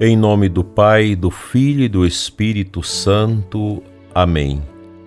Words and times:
Em 0.00 0.16
nome 0.16 0.48
do 0.48 0.62
Pai, 0.62 1.16
do 1.16 1.28
Filho 1.28 1.82
e 1.82 1.88
do 1.88 2.06
Espírito 2.06 2.84
Santo. 2.84 3.82
Amém. 4.14 4.62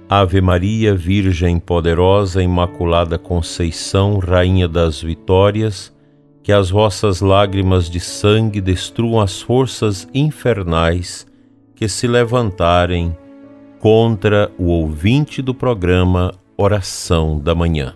Ave 0.10 0.42
Maria, 0.42 0.94
Virgem 0.94 1.60
poderosa, 1.60 2.44
Imaculada 2.44 3.18
Conceição, 3.18 4.20
Rainha 4.20 4.68
das 4.68 5.02
Vitórias, 5.02 5.96
que 6.44 6.52
as 6.52 6.70
vossas 6.70 7.22
lágrimas 7.22 7.90
de 7.90 8.02
sangue 8.02 8.60
destruam 8.60 9.22
as 9.22 9.42
forças 9.42 10.10
infernais 10.14 11.26
que 11.74 11.88
se 11.88 12.06
levantarem 12.06 13.16
contra 13.80 14.52
o 14.58 14.66
ouvinte 14.66 15.42
do 15.42 15.56
programa 15.56 16.34
Oração 16.58 17.40
da 17.40 17.56
Manhã. 17.56 17.96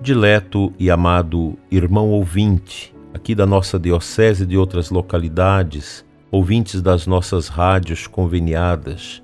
Dileto 0.00 0.72
e 0.78 0.92
amado 0.92 1.58
irmão 1.68 2.10
ouvinte, 2.10 2.94
aqui 3.18 3.34
da 3.34 3.44
nossa 3.44 3.78
diocese 3.78 4.44
e 4.44 4.46
de 4.46 4.56
outras 4.56 4.90
localidades, 4.90 6.04
ouvintes 6.30 6.80
das 6.80 7.04
nossas 7.04 7.48
rádios 7.48 8.06
conveniadas, 8.06 9.22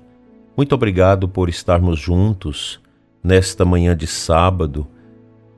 muito 0.57 0.73
obrigado 0.73 1.27
por 1.27 1.49
estarmos 1.49 1.99
juntos 1.99 2.79
nesta 3.21 3.65
manhã 3.65 3.95
de 3.95 4.07
sábado, 4.07 4.87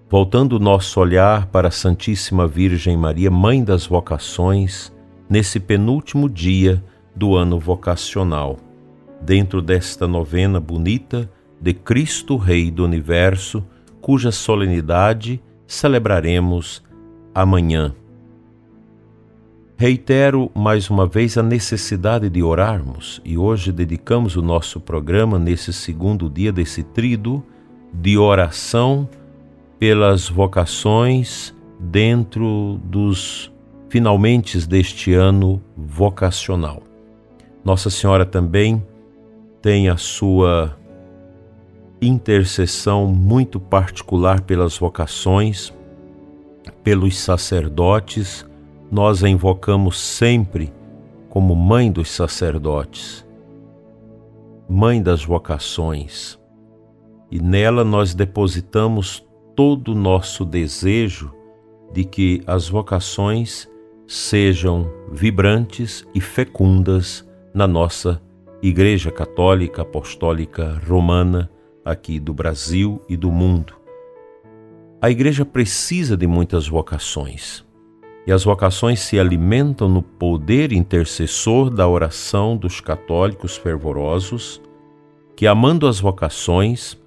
voltando 0.09 0.53
o 0.53 0.59
nosso 0.59 0.99
olhar 0.99 1.45
para 1.47 1.67
a 1.67 1.71
Santíssima 1.71 2.47
Virgem 2.47 2.97
Maria, 2.97 3.29
Mãe 3.29 3.63
das 3.63 3.85
Vocações, 3.85 4.91
nesse 5.29 5.59
penúltimo 5.59 6.27
dia 6.27 6.83
do 7.15 7.35
ano 7.35 7.59
vocacional, 7.59 8.57
dentro 9.21 9.61
desta 9.61 10.07
novena 10.07 10.59
bonita 10.59 11.29
de 11.61 11.73
Cristo 11.73 12.35
Rei 12.35 12.71
do 12.71 12.83
Universo, 12.83 13.63
cuja 14.01 14.31
solenidade 14.31 15.39
celebraremos 15.67 16.83
amanhã. 17.35 17.93
Reitero 19.79 20.49
mais 20.55 20.89
uma 20.89 21.05
vez 21.05 21.37
a 21.37 21.43
necessidade 21.43 22.31
de 22.31 22.41
orarmos 22.41 23.21
e 23.23 23.37
hoje 23.37 23.71
dedicamos 23.71 24.35
o 24.35 24.41
nosso 24.41 24.79
programa 24.79 25.37
nesse 25.37 25.71
segundo 25.71 26.27
dia 26.27 26.51
desse 26.51 26.81
trido 26.81 27.43
de 27.93 28.17
oração 28.17 29.07
pelas 29.77 30.27
vocações 30.27 31.53
dentro 31.79 32.79
dos 32.85 33.53
finalmente 33.87 34.67
deste 34.67 35.13
ano 35.13 35.61
vocacional. 35.77 36.81
Nossa 37.63 37.91
Senhora 37.91 38.25
também 38.25 38.83
tem 39.61 39.89
a 39.89 39.97
sua 39.97 40.75
intercessão 42.01 43.05
muito 43.05 43.59
particular 43.59 44.41
pelas 44.41 44.75
vocações, 44.75 45.71
pelos 46.83 47.15
sacerdotes 47.19 48.43
nós 48.89 49.23
a 49.23 49.29
invocamos 49.29 49.99
sempre 49.99 50.73
como 51.29 51.55
Mãe 51.55 51.91
dos 51.91 52.09
sacerdotes, 52.09 53.25
Mãe 54.69 55.01
das 55.01 55.23
vocações, 55.23 56.39
e 57.29 57.39
nela 57.39 57.83
nós 57.83 58.13
depositamos 58.13 59.25
todo 59.55 59.91
o 59.91 59.95
nosso 59.95 60.45
desejo 60.45 61.33
de 61.93 62.03
que 62.03 62.41
as 62.47 62.69
vocações 62.69 63.69
sejam 64.05 64.89
vibrantes 65.11 66.05
e 66.13 66.21
fecundas 66.21 67.27
na 67.53 67.67
nossa 67.67 68.21
Igreja 68.61 69.11
Católica 69.11 69.81
Apostólica 69.81 70.81
Romana, 70.87 71.49
aqui 71.83 72.19
do 72.19 72.33
Brasil 72.33 73.01
e 73.07 73.15
do 73.15 73.31
mundo. 73.31 73.73
A 75.01 75.09
Igreja 75.09 75.45
precisa 75.45 76.17
de 76.17 76.25
muitas 76.25 76.67
vocações 76.67 77.66
e 78.27 78.31
as 78.33 78.43
vocações 78.43 78.99
se 78.99 79.17
alimentam 79.17 79.87
no 79.87 80.01
poder 80.01 80.73
intercessor 80.73 81.69
da 81.69 81.87
oração 81.87 82.57
dos 82.57 82.81
católicos 82.81 83.55
fervorosos, 83.55 84.61
que, 85.33 85.47
amando 85.47 85.87
as 85.87 85.97
vocações, 85.97 86.97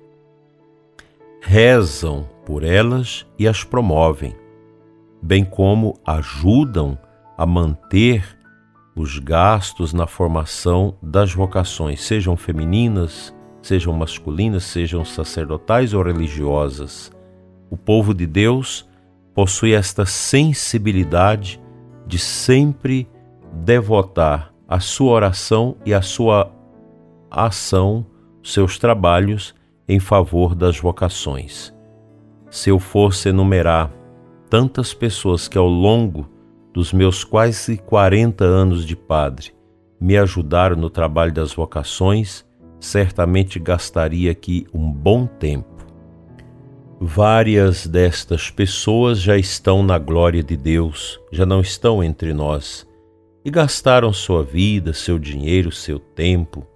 rezam 1.43 2.27
por 2.47 2.65
elas 2.65 3.27
e 3.39 3.47
as 3.47 3.63
promovem, 3.63 4.35
bem 5.21 5.45
como 5.45 6.01
ajudam 6.07 6.99
a 7.37 7.45
manter 7.45 8.39
os 8.97 9.19
gastos 9.19 9.93
na 9.93 10.07
formação 10.07 10.97
das 11.03 11.35
vocações, 11.35 12.01
sejam 12.01 12.35
femininas, 12.35 13.35
sejam 13.61 13.93
masculinas, 13.93 14.65
sejam 14.65 15.05
sacerdotais 15.05 15.93
ou 15.93 16.03
religiosas. 16.03 17.13
O 17.71 17.77
povo 17.77 18.15
de 18.15 18.27
Deus 18.27 18.89
possui 19.35 19.73
esta 19.73 20.05
sensibilidade 20.05 21.61
de 22.07 22.19
sempre 22.19 23.09
devotar 23.53 24.53
a 24.69 24.81
sua 24.81 25.13
oração 25.13 25.77
e 25.85 25.93
a 25.93 26.03
sua 26.03 26.53
ação, 27.31 28.07
seus 28.43 28.79
trabalhos 28.79 29.55
em 29.89 29.99
favor 29.99 30.55
das 30.55 30.79
vocações. 30.79 31.75
Se 32.51 32.71
eu 32.71 32.79
fosse 32.79 33.29
enumerar 33.29 33.91
tantas 34.49 34.93
pessoas 34.93 35.47
que 35.47 35.59
ao 35.59 35.69
longo 35.69 36.29
dos 36.73 36.93
meus 36.93 37.25
quase 37.25 37.77
40 37.77 38.45
anos 38.45 38.85
de 38.85 38.97
padre 38.97 39.53
me 40.01 40.17
ajudaram 40.17 40.77
no 40.77 40.89
trabalho 40.89 41.33
das 41.33 41.53
vocações, 41.53 42.45
certamente 42.81 43.59
gastaria 43.59 44.31
aqui 44.33 44.67
um 44.73 44.91
bom 44.91 45.27
tempo. 45.27 45.70
Várias 47.03 47.87
destas 47.87 48.51
pessoas 48.51 49.23
já 49.23 49.35
estão 49.35 49.83
na 49.83 49.99
glória 49.99 50.43
de 50.43 50.55
Deus, 50.55 51.19
já 51.33 51.47
não 51.47 51.63
estão 51.63 52.05
entre 52.05 52.35
nós 52.35 52.87
e 53.43 53.51
gastaram 53.51 54.13
sua 54.13 54.45
vida, 54.45 54.93
seu 54.93 55.19
dinheiro, 55.19 55.73
seu 55.73 55.99
tempo, 55.99 56.67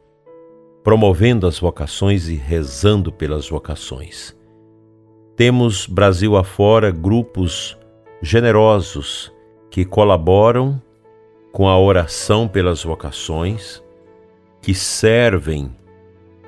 promovendo 0.83 1.47
as 1.47 1.59
vocações 1.59 2.27
e 2.31 2.37
rezando 2.37 3.13
pelas 3.13 3.51
vocações. 3.51 4.35
Temos 5.37 5.87
Brasil 5.87 6.39
afora 6.39 6.91
grupos 6.91 7.77
generosos 8.23 9.31
que 9.71 9.85
colaboram 9.85 10.81
com 11.53 11.69
a 11.69 11.79
oração 11.79 12.49
pelas 12.49 12.83
vocações, 12.83 13.85
que 14.63 14.75
servem 14.75 15.71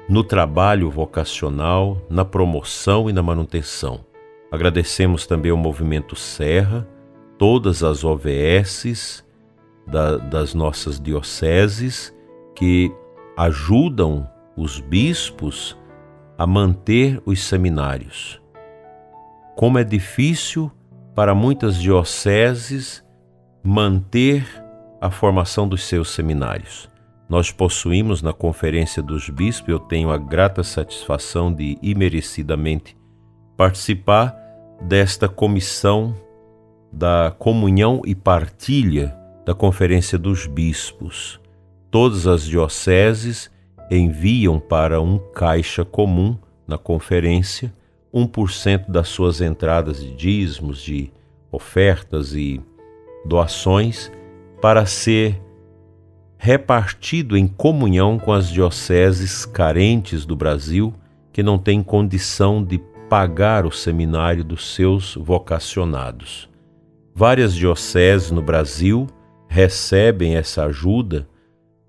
no 0.08 0.22
trabalho 0.22 0.90
vocacional, 0.90 2.00
na 2.08 2.24
promoção 2.24 3.10
e 3.10 3.12
na 3.12 3.22
manutenção. 3.22 4.04
Agradecemos 4.50 5.26
também 5.26 5.50
ao 5.50 5.56
Movimento 5.56 6.14
Serra, 6.14 6.86
todas 7.36 7.82
as 7.82 8.04
OVSs 8.04 9.24
da, 9.86 10.16
das 10.16 10.54
nossas 10.54 11.00
dioceses 11.00 12.14
que 12.54 12.92
ajudam 13.36 14.28
os 14.56 14.80
bispos 14.80 15.76
a 16.38 16.46
manter 16.46 17.20
os 17.26 17.42
seminários. 17.42 18.40
Como 19.56 19.78
é 19.78 19.84
difícil 19.84 20.70
para 21.14 21.34
muitas 21.34 21.76
dioceses 21.76 23.04
manter 23.62 24.46
a 25.00 25.10
formação 25.10 25.68
dos 25.68 25.82
seus 25.82 26.10
seminários. 26.10 26.88
Nós 27.28 27.50
possuímos 27.50 28.22
na 28.22 28.32
Conferência 28.32 29.02
dos 29.02 29.28
Bispos, 29.28 29.68
eu 29.68 29.80
tenho 29.80 30.10
a 30.10 30.18
grata 30.18 30.62
satisfação 30.62 31.52
de 31.52 31.76
imerecidamente 31.82 32.96
participar 33.56 34.36
desta 34.82 35.28
comissão 35.28 36.14
da 36.92 37.34
comunhão 37.36 38.00
e 38.04 38.14
partilha 38.14 39.16
da 39.44 39.54
Conferência 39.54 40.16
dos 40.16 40.46
Bispos. 40.46 41.40
Todas 41.90 42.26
as 42.26 42.44
dioceses 42.44 43.50
enviam 43.90 44.60
para 44.60 45.00
um 45.00 45.18
caixa 45.18 45.84
comum 45.84 46.38
na 46.66 46.76
conferência 46.76 47.72
1% 48.12 48.90
das 48.90 49.08
suas 49.08 49.40
entradas 49.40 50.00
de 50.00 50.12
dízimos, 50.14 50.80
de 50.80 51.12
ofertas 51.52 52.34
e 52.34 52.60
doações 53.24 54.10
para 54.60 54.86
ser 54.86 55.40
repartido 56.38 57.36
em 57.36 57.46
comunhão 57.46 58.18
com 58.18 58.32
as 58.32 58.48
dioceses 58.48 59.44
carentes 59.44 60.24
do 60.24 60.36
Brasil 60.36 60.94
que 61.32 61.42
não 61.42 61.58
têm 61.58 61.82
condição 61.82 62.62
de 62.62 62.78
pagar 63.08 63.66
o 63.66 63.70
seminário 63.70 64.44
dos 64.44 64.74
seus 64.74 65.14
vocacionados. 65.14 66.48
Várias 67.14 67.54
dioceses 67.54 68.30
no 68.30 68.42
Brasil 68.42 69.06
recebem 69.48 70.36
essa 70.36 70.64
ajuda 70.64 71.28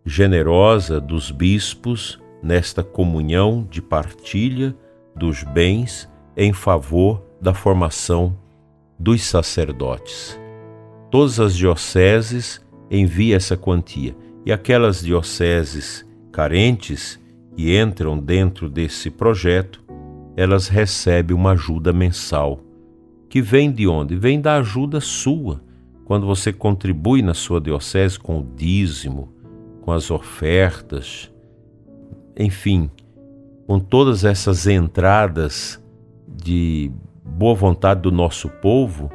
generosa 0.05 1.01
dos 1.01 1.31
bispos 1.31 2.19
nesta 2.41 2.83
comunhão 2.83 3.67
de 3.69 3.81
partilha 3.81 4.75
dos 5.15 5.43
bens 5.43 6.09
em 6.35 6.53
favor 6.53 7.21
da 7.41 7.53
formação 7.53 8.37
dos 8.97 9.23
sacerdotes. 9.23 10.39
Todas 11.09 11.39
as 11.39 11.55
dioceses 11.55 12.65
enviam 12.89 13.35
essa 13.35 13.57
quantia 13.57 14.15
e 14.47 14.51
aquelas 14.53 15.01
dioceses 15.01 16.07
carentes 16.31 17.19
que 17.53 17.77
entram 17.77 18.17
dentro 18.17 18.69
desse 18.69 19.11
projeto, 19.11 19.83
elas 20.37 20.69
recebem 20.69 21.35
uma 21.35 21.51
ajuda 21.51 21.91
mensal. 21.91 22.61
Que 23.27 23.41
vem 23.41 23.69
de 23.69 23.89
onde? 23.89 24.15
Vem 24.15 24.39
da 24.39 24.55
ajuda 24.55 25.01
sua, 25.01 25.61
quando 26.05 26.25
você 26.25 26.53
contribui 26.53 27.21
na 27.21 27.33
sua 27.33 27.59
diocese 27.59 28.17
com 28.17 28.39
o 28.39 28.47
dízimo, 28.55 29.33
com 29.81 29.91
as 29.91 30.09
ofertas, 30.09 31.29
enfim, 32.39 32.89
com 33.67 33.81
todas 33.81 34.23
essas 34.23 34.65
entradas 34.65 35.77
de 36.25 36.89
boa 37.21 37.53
vontade 37.53 37.99
do 37.99 38.13
nosso 38.13 38.47
povo, 38.47 39.11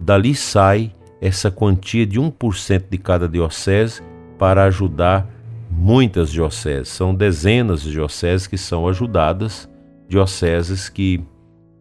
dali 0.00 0.34
sai 0.34 0.94
essa 1.20 1.50
quantia 1.50 2.06
de 2.06 2.18
1% 2.18 2.84
de 2.88 2.96
cada 2.96 3.28
diocese 3.28 4.15
para 4.38 4.64
ajudar 4.64 5.28
muitas 5.70 6.30
dioceses. 6.30 6.88
São 6.88 7.14
dezenas 7.14 7.82
de 7.82 7.90
dioceses 7.90 8.46
que 8.46 8.58
são 8.58 8.88
ajudadas, 8.88 9.68
dioceses 10.08 10.88
que 10.88 11.22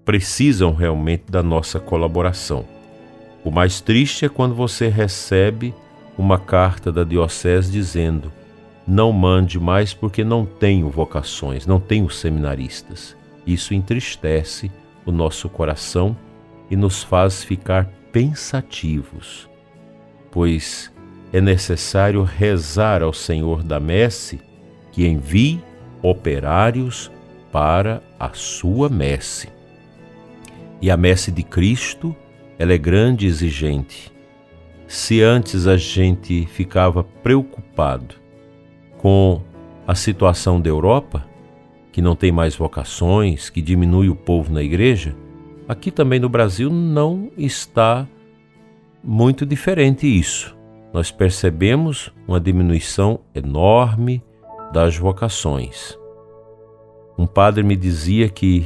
precisam 0.04 0.74
realmente 0.74 1.26
da 1.30 1.42
nossa 1.42 1.80
colaboração. 1.80 2.66
O 3.44 3.52
mais 3.52 3.82
triste 3.82 4.26
é 4.26 4.30
quando 4.30 4.56
você 4.56 4.88
recebe 4.88 5.74
uma 6.18 6.40
carta 6.40 6.92
da 6.92 7.04
diocese 7.04 7.72
dizendo: 7.72 8.32
não 8.88 9.12
mande 9.12 9.60
mais 9.60 9.94
porque 9.94 10.24
não 10.24 10.46
tenho 10.46 10.90
vocações, 10.90 11.66
não 11.66 11.80
tenho 11.80 12.10
seminaristas. 12.10 13.16
Isso 13.46 13.74
entristece 13.74 14.72
o 15.06 15.12
nosso 15.12 15.50
coração 15.50 16.16
e 16.70 16.76
nos 16.76 17.04
faz 17.04 17.44
ficar 17.44 17.86
pensativos, 18.12 19.50
pois 20.32 20.92
é 21.36 21.42
necessário 21.42 22.24
rezar 22.24 23.04
ao 23.04 23.12
Senhor 23.12 23.62
da 23.62 23.78
messe 23.78 24.40
que 24.90 25.06
envie 25.06 25.62
operários 26.02 27.12
para 27.52 28.02
a 28.18 28.30
sua 28.32 28.88
messe. 28.88 29.50
E 30.82 30.90
a 30.90 30.96
messe 30.96 31.34
de 31.34 31.44
Cristo, 31.44 32.16
ela 32.58 32.72
é 32.72 32.78
grande 32.78 33.26
e 33.26 33.28
exigente. 33.28 34.14
Se 34.88 35.22
antes 35.22 35.68
a 35.68 35.76
gente 35.76 36.46
ficava 36.46 37.04
preocupado 37.04 38.16
com 38.98 39.42
a 39.86 39.94
situação 39.94 40.62
da 40.62 40.70
Europa, 40.70 41.28
que 41.92 42.02
não 42.02 42.16
tem 42.16 42.32
mais 42.32 42.56
vocações, 42.56 43.50
que 43.50 43.62
diminui 43.62 44.08
o 44.08 44.16
povo 44.16 44.54
na 44.54 44.64
igreja, 44.64 45.14
aqui 45.68 45.92
também 45.92 46.18
no 46.18 46.30
Brasil 46.30 46.70
não 46.70 47.30
está 47.38 48.08
muito 49.04 49.46
diferente 49.46 50.08
isso. 50.08 50.55
Nós 50.96 51.12
percebemos 51.12 52.10
uma 52.26 52.40
diminuição 52.40 53.20
enorme 53.36 54.24
das 54.72 54.96
vocações. 54.96 56.00
Um 57.18 57.28
padre 57.28 57.64
me 57.64 57.76
dizia 57.76 58.30
que 58.30 58.66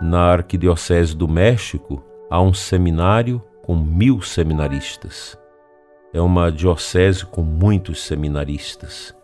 na 0.00 0.32
Arquidiocese 0.32 1.14
do 1.14 1.28
México 1.28 2.02
há 2.30 2.40
um 2.40 2.54
seminário 2.54 3.42
com 3.60 3.76
mil 3.76 4.22
seminaristas. 4.22 5.38
É 6.14 6.22
uma 6.22 6.50
diocese 6.50 7.26
com 7.26 7.42
muitos 7.42 8.02
seminaristas, 8.02 9.14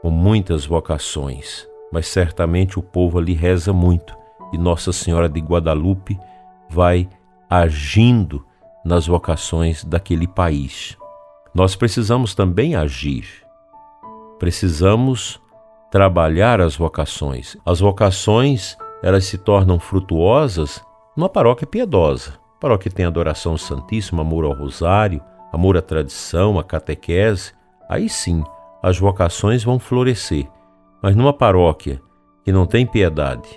com 0.00 0.10
muitas 0.10 0.64
vocações, 0.64 1.66
mas 1.92 2.06
certamente 2.06 2.78
o 2.78 2.82
povo 2.84 3.18
ali 3.18 3.34
reza 3.34 3.72
muito 3.72 4.16
e 4.52 4.58
Nossa 4.58 4.92
Senhora 4.92 5.28
de 5.28 5.40
Guadalupe 5.40 6.16
vai 6.70 7.08
agindo 7.50 8.46
nas 8.84 9.08
vocações 9.08 9.82
daquele 9.82 10.28
país. 10.28 10.96
Nós 11.54 11.74
precisamos 11.74 12.34
também 12.34 12.76
agir. 12.76 13.26
Precisamos 14.38 15.40
trabalhar 15.90 16.60
as 16.60 16.76
vocações. 16.76 17.56
As 17.64 17.80
vocações, 17.80 18.76
elas 19.02 19.24
se 19.24 19.38
tornam 19.38 19.78
frutuosas 19.80 20.82
numa 21.16 21.28
paróquia 21.28 21.66
piedosa. 21.66 22.34
Paróquia 22.60 22.90
que 22.90 22.96
tem 22.96 23.06
adoração 23.06 23.56
santíssima, 23.56 24.22
amor 24.22 24.44
ao 24.44 24.52
rosário, 24.52 25.22
amor 25.52 25.76
à 25.76 25.82
tradição, 25.82 26.58
à 26.58 26.64
catequese. 26.64 27.52
Aí 27.88 28.08
sim, 28.08 28.44
as 28.82 28.98
vocações 28.98 29.64
vão 29.64 29.78
florescer. 29.78 30.46
Mas 31.02 31.14
numa 31.14 31.32
paróquia 31.32 32.00
que 32.44 32.52
não 32.52 32.66
tem 32.66 32.84
piedade, 32.84 33.48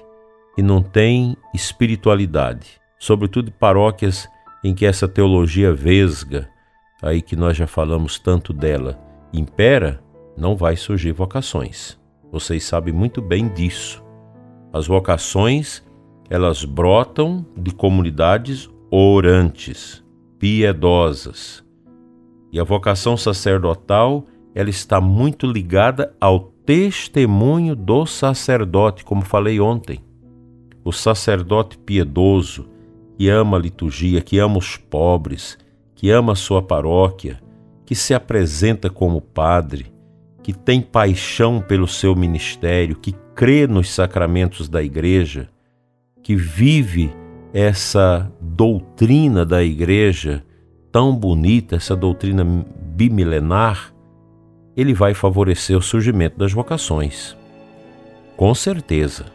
que 0.56 0.62
não 0.62 0.82
tem 0.82 1.36
espiritualidade, 1.54 2.80
sobretudo 3.00 3.52
paróquias 3.52 4.28
em 4.64 4.76
que 4.76 4.86
essa 4.86 5.08
teologia 5.08 5.74
vesga, 5.74 6.51
aí 7.02 7.22
que 7.22 7.36
nós 7.36 7.58
já 7.58 7.66
falamos 7.66 8.20
tanto 8.20 8.54
dela, 8.54 9.00
impera, 9.34 10.04
não 10.38 10.56
vai 10.56 10.76
surgir 10.76 11.12
vocações. 11.12 12.00
Vocês 12.32 12.64
sabem 12.64 12.94
muito 12.94 13.22
bem 13.22 13.48
disso. 13.50 14.04
As 14.72 14.88
vocações, 14.88 15.84
elas 16.30 16.64
brotam 16.64 17.46
de 17.58 17.72
comunidades 17.72 18.70
orantes, 18.90 20.04
piedosas. 20.38 21.64
E 22.52 22.60
a 22.60 22.64
vocação 22.64 23.16
sacerdotal, 23.16 24.26
ela 24.54 24.70
está 24.70 25.00
muito 25.00 25.48
ligada 25.48 26.14
ao 26.20 26.52
testemunho 26.66 27.76
do 27.76 28.06
sacerdote, 28.06 29.04
como 29.04 29.24
falei 29.24 29.60
ontem. 29.60 30.00
O 30.84 30.92
sacerdote 30.92 31.78
piedoso, 31.78 32.68
que 33.18 33.30
ama 33.30 33.58
a 33.58 33.60
liturgia, 33.60 34.22
que 34.22 34.40
ama 34.40 34.58
os 34.58 34.76
pobres, 34.76 35.58
que 36.02 36.10
ama 36.10 36.34
sua 36.34 36.64
paróquia, 36.64 37.40
que 37.86 37.94
se 37.94 38.12
apresenta 38.12 38.90
como 38.90 39.22
padre, 39.22 39.94
que 40.42 40.52
tem 40.52 40.82
paixão 40.82 41.62
pelo 41.62 41.88
seu 41.88 42.16
ministério, 42.16 42.96
que 42.96 43.14
crê 43.36 43.68
nos 43.68 43.94
sacramentos 43.94 44.68
da 44.68 44.82
igreja, 44.82 45.48
que 46.24 46.36
vive 46.36 47.14
essa 47.54 48.32
doutrina 48.42 49.46
da 49.46 49.64
igreja 49.64 50.44
tão 50.92 51.16
bonita, 51.16 51.76
essa 51.76 51.96
doutrina 51.96 52.44
bimilenar, 52.44 53.94
ele 54.76 54.96
vai 54.96 55.14
favorecer 55.14 55.78
o 55.78 55.84
surgimento 55.84 56.36
das 56.36 56.52
vocações. 56.52 57.38
Com 58.36 58.56
certeza. 58.56 59.26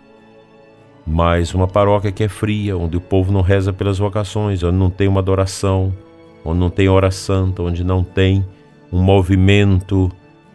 Mas 1.06 1.54
uma 1.54 1.68
paróquia 1.68 2.10
que 2.10 2.24
é 2.24 2.28
fria, 2.28 2.76
onde 2.76 2.96
o 2.96 3.00
povo 3.00 3.30
não 3.30 3.40
reza 3.40 3.72
pelas 3.72 3.98
vocações, 3.98 4.64
onde 4.64 4.76
não 4.76 4.90
tem 4.90 5.06
uma 5.06 5.20
adoração, 5.20 5.94
onde 6.46 6.60
não 6.60 6.70
tem 6.70 6.88
hora 6.88 7.10
santa, 7.10 7.62
onde 7.62 7.82
não 7.82 8.04
tem 8.04 8.44
um 8.92 9.02
movimento 9.02 10.10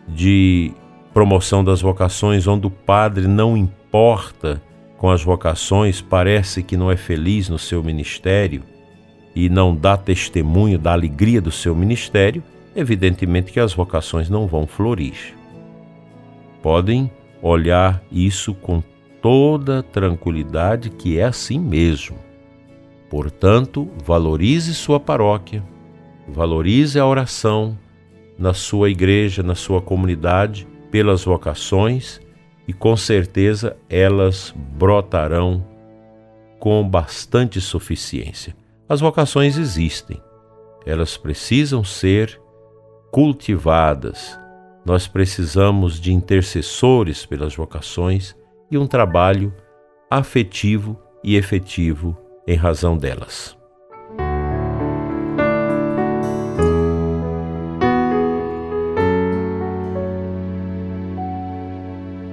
de 0.08 0.72
promoção 1.14 1.64
das 1.64 1.82
vocações, 1.82 2.48
onde 2.48 2.68
o 2.68 2.72
padre 2.72 3.28
não 3.28 3.58
importa 3.58 4.62
com 4.98 5.10
as 5.10 5.24
vocações, 5.24 6.00
parece 6.00 6.64
que 6.64 6.78
não 6.78 6.92
é 6.92 6.96
feliz 6.96 7.50
no 7.50 7.60
seu 7.60 7.84
ministério 7.84 8.64
e 9.36 9.50
não 9.50 9.76
dá 9.76 9.98
testemunho 9.98 10.78
da 10.78 10.94
alegria 10.94 11.42
do 11.42 11.52
seu 11.52 11.76
ministério, 11.76 12.44
evidentemente 12.76 13.52
que 13.52 13.60
as 13.60 13.74
vocações 13.74 14.30
não 14.30 14.48
vão 14.48 14.68
florir. 14.68 15.36
Podem 16.62 17.12
olhar 17.42 18.04
isso 18.12 18.54
com 18.54 18.83
toda 19.21 19.83
tranquilidade 19.83 20.90
que 20.90 21.18
é 21.18 21.24
assim 21.24 21.60
mesmo. 21.60 22.18
Portanto, 23.10 23.90
valorize 24.06 24.74
sua 24.74 25.00
paróquia, 25.00 25.64
valorize 26.31 27.00
a 27.00 27.06
oração 27.06 27.78
na 28.38 28.54
sua 28.54 28.90
igreja, 28.90 29.44
na 29.44 29.56
sua 29.56 29.81
comunidade, 29.81 30.68
pelas 30.90 31.23
vocações 31.23 32.19
e 32.68 32.73
com 32.73 32.95
certeza 32.95 33.78
elas 33.90 34.54
brotarão 34.56 35.66
com 36.59 36.88
bastante 36.88 37.59
suficiência. 37.59 38.56
As 38.88 39.00
vocações 39.00 39.57
existem, 39.57 40.21
elas 40.85 41.18
precisam 41.18 41.83
ser 41.83 42.40
cultivadas. 43.11 44.40
Nós 44.85 45.07
precisamos 45.07 46.00
de 46.00 46.14
intercessores 46.14 47.26
pelas 47.26 47.56
vocações 47.56 48.35
e 48.69 48.78
um 48.78 48.88
trabalho 48.88 49.54
afetivo 50.09 51.00
e 51.23 51.35
efetivo 51.35 52.18
em 52.47 52.56
razão 52.56 52.97
delas. 52.97 53.60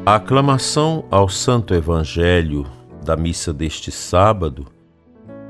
A 0.09 0.15
aclamação 0.15 1.05
ao 1.11 1.29
Santo 1.29 1.75
Evangelho 1.75 2.65
da 3.05 3.15
missa 3.15 3.53
deste 3.53 3.93
sábado 3.93 4.65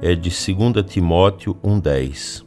é 0.02 0.16
de 0.16 0.30
2 0.30 0.84
Timóteo 0.84 1.54
1,10. 1.62 2.44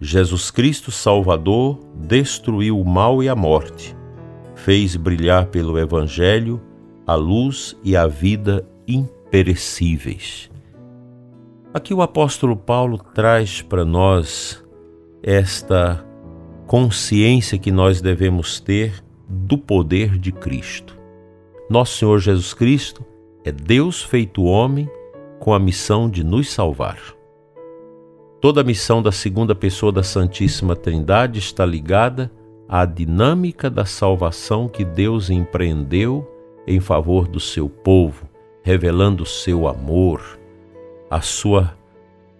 Jesus 0.00 0.50
Cristo 0.50 0.90
Salvador 0.90 1.78
destruiu 1.94 2.80
o 2.80 2.84
mal 2.84 3.22
e 3.22 3.28
a 3.28 3.36
morte, 3.36 3.96
fez 4.56 4.96
brilhar 4.96 5.46
pelo 5.46 5.78
Evangelho 5.78 6.60
a 7.06 7.14
luz 7.14 7.76
e 7.84 7.96
a 7.96 8.08
vida 8.08 8.68
imperecíveis. 8.84 10.50
Aqui 11.72 11.94
o 11.94 12.02
apóstolo 12.02 12.56
Paulo 12.56 12.98
traz 12.98 13.62
para 13.62 13.84
nós 13.84 14.60
esta 15.22 16.04
consciência 16.66 17.56
que 17.56 17.70
nós 17.70 18.00
devemos 18.00 18.58
ter 18.58 19.00
do 19.28 19.56
poder 19.56 20.18
de 20.18 20.32
Cristo. 20.32 21.03
Nosso 21.68 21.96
Senhor 21.96 22.18
Jesus 22.18 22.52
Cristo 22.52 23.02
é 23.42 23.50
Deus 23.50 24.02
feito 24.02 24.44
homem 24.44 24.88
com 25.40 25.54
a 25.54 25.58
missão 25.58 26.10
de 26.10 26.22
nos 26.22 26.50
salvar. 26.50 26.98
Toda 28.38 28.60
a 28.60 28.64
missão 28.64 29.02
da 29.02 29.10
segunda 29.10 29.54
pessoa 29.54 29.90
da 29.90 30.02
Santíssima 30.02 30.76
Trindade 30.76 31.38
está 31.38 31.64
ligada 31.64 32.30
à 32.68 32.84
dinâmica 32.84 33.70
da 33.70 33.86
salvação 33.86 34.68
que 34.68 34.84
Deus 34.84 35.30
empreendeu 35.30 36.30
em 36.66 36.80
favor 36.80 37.26
do 37.26 37.40
seu 37.40 37.66
povo, 37.66 38.28
revelando 38.62 39.22
o 39.22 39.26
seu 39.26 39.66
amor, 39.66 40.38
a 41.10 41.22
sua 41.22 41.74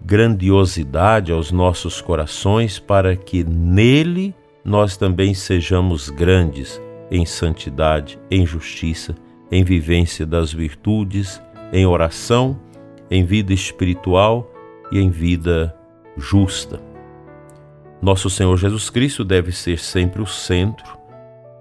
grandiosidade 0.05 1.33
aos 1.33 1.51
nossos 1.51 1.99
corações, 2.03 2.79
para 2.79 3.17
que 3.17 3.43
nele 3.43 4.35
nós 4.63 4.99
também 4.99 5.33
sejamos 5.33 6.11
grandes 6.11 6.79
em 7.11 7.25
santidade, 7.25 8.19
em 8.31 8.47
justiça, 8.47 9.15
em 9.51 9.63
vivência 9.63 10.25
das 10.27 10.53
virtudes, 10.53 11.41
em 11.73 11.87
oração, 11.87 12.59
em 13.11 13.25
vida 13.25 13.53
espiritual 13.53 14.51
e 14.91 14.99
em 14.99 15.11
vida 15.11 15.75
justa. 16.17 16.81
Nosso 18.01 18.29
Senhor 18.29 18.57
Jesus 18.57 18.91
Cristo 18.91 19.25
deve 19.25 19.53
ser 19.53 19.79
sempre 19.79 20.21
o 20.21 20.27
centro, 20.27 20.99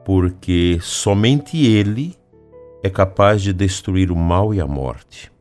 porque 0.04 0.78
somente 0.82 1.66
Ele 1.66 2.16
é 2.84 2.90
capaz 2.90 3.42
de 3.42 3.54
destruir 3.54 4.12
o 4.12 4.16
mal 4.16 4.54
e 4.54 4.60
a 4.60 4.68
morte. 4.68 5.32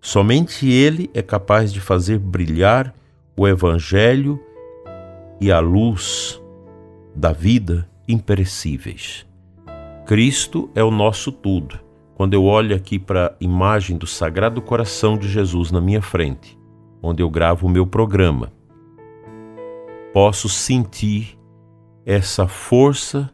Somente 0.00 0.68
Ele 0.70 1.10
é 1.14 1.22
capaz 1.22 1.72
de 1.72 1.80
fazer 1.80 2.18
brilhar 2.18 2.94
o 3.36 3.48
Evangelho 3.48 4.38
e 5.40 5.50
a 5.50 5.60
luz 5.60 6.40
da 7.14 7.32
vida 7.32 7.88
imperecíveis. 8.06 9.26
Cristo 10.06 10.70
é 10.74 10.84
o 10.84 10.90
nosso 10.90 11.32
tudo. 11.32 11.80
Quando 12.14 12.34
eu 12.34 12.44
olho 12.44 12.76
aqui 12.76 12.98
para 12.98 13.28
a 13.28 13.34
imagem 13.40 13.96
do 13.96 14.06
Sagrado 14.06 14.60
Coração 14.60 15.16
de 15.16 15.26
Jesus 15.26 15.70
na 15.70 15.80
minha 15.80 16.02
frente, 16.02 16.58
onde 17.02 17.22
eu 17.22 17.30
gravo 17.30 17.66
o 17.66 17.70
meu 17.70 17.86
programa, 17.86 18.52
posso 20.12 20.46
sentir 20.46 21.38
essa 22.04 22.46
força, 22.46 23.30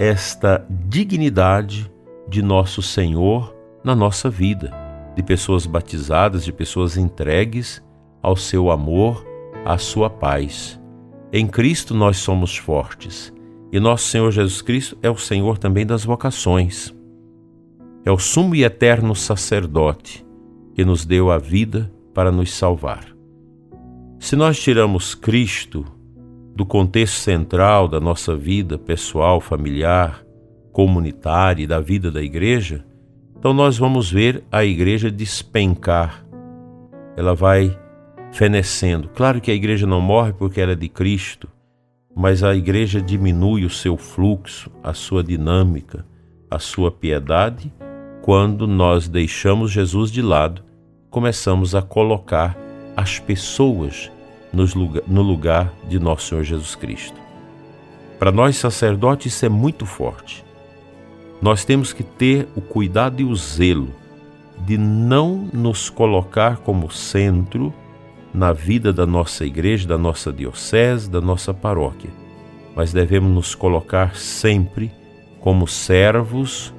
esta 0.00 0.66
dignidade 0.70 1.92
de 2.26 2.40
nosso 2.40 2.80
Senhor 2.80 3.54
na 3.84 3.94
nossa 3.94 4.30
vida, 4.30 4.72
de 5.14 5.22
pessoas 5.22 5.66
batizadas, 5.66 6.42
de 6.42 6.54
pessoas 6.54 6.96
entregues 6.96 7.84
ao 8.22 8.34
seu 8.34 8.70
amor, 8.70 9.26
à 9.62 9.76
sua 9.76 10.08
paz. 10.08 10.80
Em 11.30 11.46
Cristo 11.46 11.92
nós 11.92 12.16
somos 12.16 12.56
fortes 12.56 13.30
e 13.72 13.80
nosso 13.80 14.04
Senhor 14.04 14.30
Jesus 14.30 14.60
Cristo 14.60 14.98
é 15.02 15.08
o 15.08 15.16
Senhor 15.16 15.56
também 15.56 15.86
das 15.86 16.04
vocações. 16.04 16.94
É 18.04 18.10
o 18.12 18.18
sumo 18.18 18.54
e 18.54 18.64
eterno 18.64 19.14
sacerdote 19.16 20.26
que 20.74 20.84
nos 20.84 21.06
deu 21.06 21.30
a 21.30 21.38
vida 21.38 21.90
para 22.12 22.30
nos 22.30 22.52
salvar. 22.52 23.06
Se 24.18 24.36
nós 24.36 24.60
tiramos 24.60 25.14
Cristo 25.14 25.86
do 26.54 26.66
contexto 26.66 27.14
central 27.14 27.88
da 27.88 27.98
nossa 27.98 28.36
vida 28.36 28.76
pessoal, 28.76 29.40
familiar, 29.40 30.22
comunitária 30.70 31.62
e 31.62 31.66
da 31.66 31.80
vida 31.80 32.10
da 32.10 32.22
igreja, 32.22 32.84
então 33.38 33.54
nós 33.54 33.78
vamos 33.78 34.10
ver 34.10 34.44
a 34.52 34.64
igreja 34.64 35.10
despencar. 35.10 36.24
Ela 37.16 37.34
vai 37.34 37.76
fenecendo. 38.32 39.08
Claro 39.08 39.40
que 39.40 39.50
a 39.50 39.54
igreja 39.54 39.86
não 39.86 40.00
morre 40.00 40.32
porque 40.34 40.60
ela 40.60 40.72
é 40.72 40.76
de 40.76 40.88
Cristo, 40.88 41.48
mas 42.14 42.42
a 42.42 42.54
igreja 42.54 43.00
diminui 43.00 43.64
o 43.64 43.70
seu 43.70 43.96
fluxo, 43.96 44.70
a 44.82 44.92
sua 44.92 45.22
dinâmica, 45.22 46.04
a 46.50 46.58
sua 46.58 46.90
piedade 46.90 47.72
quando 48.22 48.68
nós 48.68 49.08
deixamos 49.08 49.72
Jesus 49.72 50.10
de 50.12 50.22
lado, 50.22 50.62
começamos 51.10 51.74
a 51.74 51.82
colocar 51.82 52.56
as 52.96 53.18
pessoas 53.18 54.12
no 54.52 55.22
lugar 55.22 55.72
de 55.88 55.98
nosso 55.98 56.28
Senhor 56.28 56.44
Jesus 56.44 56.76
Cristo. 56.76 57.20
Para 58.20 58.30
nós 58.30 58.56
sacerdotes 58.56 59.34
isso 59.34 59.44
é 59.44 59.48
muito 59.48 59.84
forte. 59.84 60.44
Nós 61.40 61.64
temos 61.64 61.92
que 61.92 62.04
ter 62.04 62.46
o 62.54 62.60
cuidado 62.60 63.20
e 63.20 63.24
o 63.24 63.34
zelo 63.34 63.88
de 64.60 64.78
não 64.78 65.48
nos 65.52 65.90
colocar 65.90 66.58
como 66.58 66.92
centro 66.92 67.74
na 68.32 68.52
vida 68.52 68.92
da 68.92 69.06
nossa 69.06 69.44
igreja, 69.44 69.86
da 69.86 69.98
nossa 69.98 70.32
diocese, 70.32 71.10
da 71.10 71.20
nossa 71.20 71.52
paróquia, 71.52 72.10
mas 72.74 72.92
devemos 72.92 73.30
nos 73.30 73.54
colocar 73.54 74.16
sempre 74.16 74.90
como 75.40 75.66
servos 75.66 76.72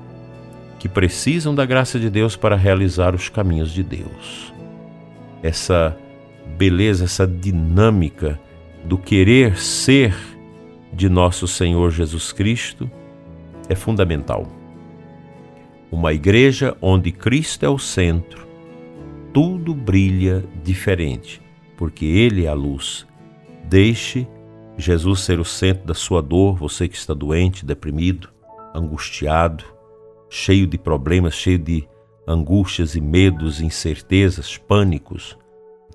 que 0.80 0.90
precisam 0.90 1.54
da 1.54 1.66
graça 1.66 2.00
de 2.00 2.10
Deus 2.10 2.36
para 2.36 2.56
realizar 2.56 3.14
os 3.14 3.30
caminhos 3.30 3.72
de 3.72 3.84
Deus. 3.84 4.54
Essa 5.42 5.96
beleza, 6.58 7.06
essa 7.06 7.28
dinâmica 7.28 8.40
do 8.84 8.98
querer 8.98 9.58
ser 9.58 10.16
de 10.92 11.08
nosso 11.10 11.48
Senhor 11.48 11.92
Jesus 11.92 12.32
Cristo 12.32 12.90
é 13.70 13.76
fundamental. 13.76 14.48
Uma 15.92 16.14
igreja 16.14 16.76
onde 16.82 17.12
Cristo 17.12 17.66
é 17.66 17.70
o 17.70 17.78
centro, 17.78 18.48
tudo 19.34 19.74
brilha 19.74 20.44
diferente, 20.64 21.42
porque 21.78 22.06
Ele 22.06 22.46
é 22.46 22.48
a 22.48 22.54
luz. 22.54 23.06
Deixe 23.66 24.28
Jesus 24.78 25.22
ser 25.22 25.40
o 25.40 25.46
centro 25.46 25.86
da 25.86 25.94
sua 25.94 26.22
dor, 26.22 26.56
você 26.56 26.88
que 26.88 26.96
está 26.96 27.14
doente, 27.14 27.66
deprimido, 27.66 28.30
angustiado, 28.74 29.64
cheio 30.30 30.66
de 30.66 30.78
problemas, 30.78 31.36
cheio 31.36 31.60
de 31.60 31.88
angústias 32.28 32.96
e 32.96 33.02
medos, 33.02 33.62
incertezas, 33.62 34.58
pânicos. 34.58 35.38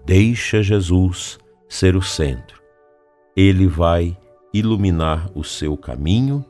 Deixa 0.04 0.62
Jesus 0.62 1.38
ser 1.68 1.96
o 1.96 2.02
centro. 2.02 2.62
Ele 3.36 3.66
vai 3.66 4.16
iluminar 4.52 5.30
o 5.34 5.44
seu 5.44 5.76
caminho 5.76 6.44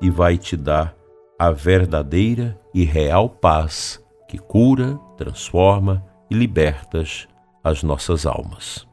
e 0.00 0.10
vai 0.10 0.36
te 0.36 0.56
dar 0.56 0.96
a 1.38 1.50
verdadeira 1.50 2.58
e 2.74 2.84
real 2.84 3.28
paz 3.28 4.02
que 4.28 4.38
cura, 4.38 4.98
transforma 5.16 6.04
e 6.30 6.34
libertas 6.34 7.26
as 7.62 7.82
nossas 7.82 8.26
almas. 8.26 8.86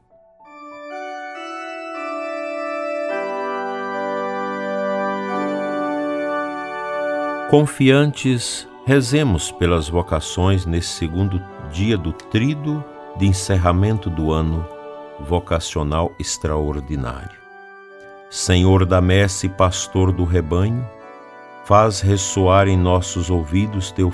Confiantes, 7.49 8.67
rezemos 8.85 9.51
pelas 9.51 9.87
vocações 9.87 10.65
nesse 10.65 10.89
segundo 10.89 11.41
dia 11.71 11.97
do 11.97 12.11
trido 12.11 12.83
de 13.17 13.27
encerramento 13.27 14.09
do 14.09 14.31
ano 14.31 14.67
vocacional 15.19 16.11
extraordinário. 16.19 17.37
Senhor 18.29 18.85
da 18.85 18.99
messe, 18.99 19.47
pastor 19.47 20.11
do 20.11 20.23
rebanho, 20.23 20.85
faz 21.63 22.01
ressoar 22.01 22.67
em 22.67 22.77
nossos 22.77 23.29
ouvidos 23.29 23.91
teu 23.91 24.11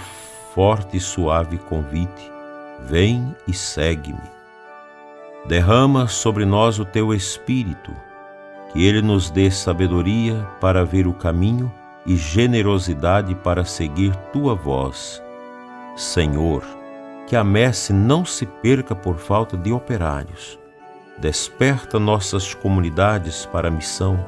forte 0.53 0.97
e 0.97 0.99
suave 0.99 1.57
convite: 1.57 2.31
vem 2.81 3.35
e 3.47 3.53
segue-me. 3.53 4.40
Derrama 5.45 6.07
sobre 6.07 6.45
nós 6.45 6.79
o 6.79 6.85
teu 6.85 7.13
espírito, 7.13 7.91
que 8.71 8.85
ele 8.85 9.01
nos 9.01 9.29
dê 9.29 9.49
sabedoria 9.49 10.35
para 10.59 10.85
ver 10.85 11.07
o 11.07 11.13
caminho 11.13 11.71
e 12.05 12.15
generosidade 12.15 13.33
para 13.35 13.65
seguir 13.65 14.15
tua 14.31 14.53
voz. 14.53 15.21
Senhor, 15.95 16.63
que 17.27 17.35
a 17.35 17.43
messe 17.43 17.91
não 17.91 18.23
se 18.23 18.45
perca 18.45 18.95
por 18.95 19.17
falta 19.17 19.57
de 19.57 19.71
operários. 19.71 20.59
Desperta 21.17 21.99
nossas 21.99 22.53
comunidades 22.53 23.45
para 23.45 23.67
a 23.67 23.71
missão. 23.71 24.23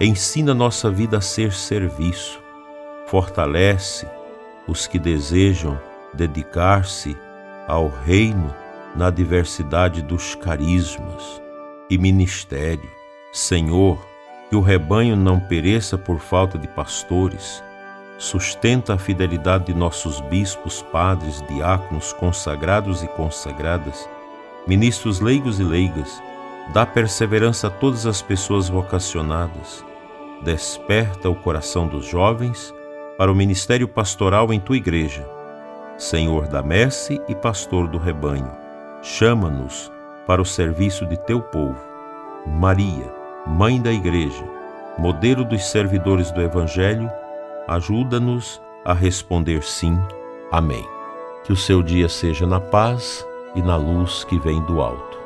Ensina 0.00 0.54
nossa 0.54 0.90
vida 0.90 1.18
a 1.18 1.20
ser 1.20 1.52
serviço. 1.52 2.40
Fortalece 3.06 4.06
os 4.66 4.86
que 4.86 4.98
desejam 4.98 5.78
dedicar-se 6.14 7.16
ao 7.66 7.88
reino 7.88 8.54
na 8.96 9.10
diversidade 9.10 10.02
dos 10.02 10.34
carismas 10.34 11.42
e 11.90 11.96
ministério. 11.98 12.88
Senhor, 13.32 13.98
que 14.48 14.56
o 14.56 14.60
rebanho 14.60 15.14
não 15.14 15.38
pereça 15.38 15.98
por 15.98 16.18
falta 16.18 16.58
de 16.58 16.66
pastores. 16.68 17.62
Sustenta 18.16 18.94
a 18.94 18.98
fidelidade 18.98 19.66
de 19.66 19.74
nossos 19.74 20.20
bispos, 20.22 20.82
padres, 20.82 21.42
diáconos, 21.48 22.12
consagrados 22.12 23.02
e 23.02 23.06
consagradas, 23.08 24.08
ministros 24.66 25.20
leigos 25.20 25.60
e 25.60 25.62
leigas. 25.62 26.20
Dá 26.72 26.84
perseverança 26.84 27.68
a 27.68 27.70
todas 27.70 28.06
as 28.06 28.20
pessoas 28.20 28.68
vocacionadas. 28.68 29.84
Desperta 30.42 31.28
o 31.28 31.34
coração 31.34 31.86
dos 31.86 32.06
jovens 32.06 32.74
para 33.16 33.30
o 33.30 33.34
ministério 33.34 33.86
pastoral 33.86 34.52
em 34.52 34.60
tua 34.60 34.76
igreja. 34.76 35.28
Senhor 35.96 36.46
da 36.46 36.62
messe 36.62 37.20
e 37.28 37.34
pastor 37.34 37.88
do 37.88 37.98
rebanho, 37.98 38.50
chama-nos 39.08 39.90
para 40.26 40.42
o 40.42 40.44
serviço 40.44 41.06
de 41.06 41.16
teu 41.16 41.40
povo. 41.40 41.80
Maria, 42.46 43.10
Mãe 43.46 43.80
da 43.80 43.90
Igreja, 43.90 44.44
modelo 44.98 45.44
dos 45.44 45.64
servidores 45.70 46.30
do 46.30 46.42
Evangelho, 46.42 47.10
ajuda-nos 47.66 48.60
a 48.84 48.92
responder 48.92 49.62
sim. 49.62 49.98
Amém. 50.52 50.86
Que 51.44 51.52
o 51.52 51.56
seu 51.56 51.82
dia 51.82 52.08
seja 52.08 52.46
na 52.46 52.60
paz 52.60 53.26
e 53.54 53.62
na 53.62 53.76
luz 53.76 54.24
que 54.24 54.38
vem 54.38 54.60
do 54.64 54.82
alto. 54.82 55.18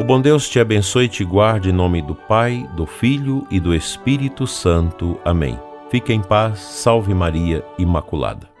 O 0.00 0.04
bom 0.04 0.20
Deus 0.20 0.48
te 0.48 0.58
abençoe 0.58 1.04
e 1.04 1.08
te 1.08 1.24
guarde 1.24 1.70
em 1.70 1.72
nome 1.72 2.02
do 2.02 2.14
Pai, 2.14 2.68
do 2.74 2.84
Filho 2.84 3.46
e 3.50 3.60
do 3.60 3.72
Espírito 3.72 4.46
Santo. 4.46 5.18
Amém. 5.24 5.58
Fique 5.88 6.12
em 6.12 6.20
paz, 6.20 6.58
salve 6.58 7.14
Maria 7.14 7.64
Imaculada. 7.78 8.57